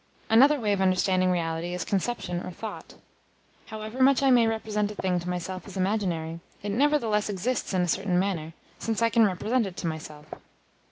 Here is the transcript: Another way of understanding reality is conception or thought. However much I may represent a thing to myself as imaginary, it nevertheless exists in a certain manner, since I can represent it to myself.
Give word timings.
Another 0.31 0.59
way 0.59 0.73
of 0.73 0.81
understanding 0.81 1.29
reality 1.29 1.75
is 1.75 1.85
conception 1.85 2.41
or 2.41 2.49
thought. 2.49 2.95
However 3.67 4.01
much 4.01 4.23
I 4.23 4.31
may 4.31 4.47
represent 4.47 4.89
a 4.89 4.95
thing 4.95 5.19
to 5.19 5.29
myself 5.29 5.67
as 5.67 5.77
imaginary, 5.77 6.39
it 6.63 6.69
nevertheless 6.71 7.29
exists 7.29 7.71
in 7.71 7.83
a 7.83 7.87
certain 7.87 8.17
manner, 8.17 8.53
since 8.79 9.03
I 9.03 9.09
can 9.11 9.25
represent 9.27 9.67
it 9.67 9.77
to 9.77 9.85
myself. 9.85 10.25